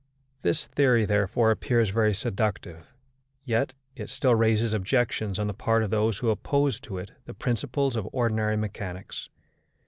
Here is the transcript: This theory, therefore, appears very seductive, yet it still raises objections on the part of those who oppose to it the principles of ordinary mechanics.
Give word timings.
This 0.41 0.65
theory, 0.65 1.05
therefore, 1.05 1.51
appears 1.51 1.91
very 1.91 2.15
seductive, 2.15 2.87
yet 3.45 3.75
it 3.95 4.09
still 4.09 4.33
raises 4.33 4.73
objections 4.73 5.37
on 5.37 5.45
the 5.45 5.53
part 5.53 5.83
of 5.83 5.91
those 5.91 6.17
who 6.17 6.31
oppose 6.31 6.79
to 6.79 6.97
it 6.97 7.11
the 7.25 7.35
principles 7.35 7.95
of 7.95 8.09
ordinary 8.11 8.57
mechanics. 8.57 9.29